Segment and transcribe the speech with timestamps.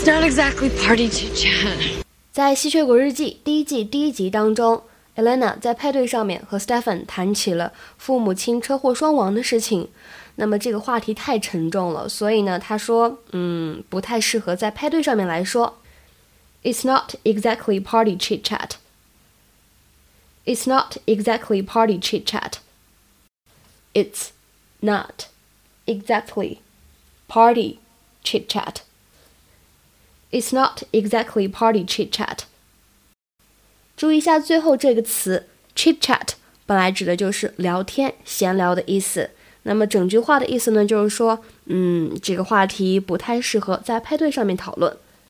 [0.00, 2.02] It's not exactly party chit chat.
[2.32, 4.82] 在《吸血鬼日记》第一季第一集当中
[5.14, 9.90] ，Elena 在派对上面和 Stefan 谈起了父母亲车祸双亡的事情。
[10.36, 15.78] 那么这个话题太沉重了，所以呢，他说，嗯，不太适合在派对上面来说。
[16.62, 18.70] It's not exactly party chit chat.
[20.46, 22.54] It's not exactly party chit chat.
[23.92, 24.28] It's
[24.80, 25.26] not
[25.84, 26.56] exactly
[27.28, 27.76] party
[28.24, 28.76] chit chat.
[30.30, 32.40] It's not exactly party chit chat.
[33.96, 36.28] 注意一下最后这个词 chit chat，
[36.66, 39.30] 本来指的就是聊天、闲聊的意思。
[39.64, 44.96] 那么整句话的意思呢，就是说，嗯，这个话题不太适合在派对上面讨论。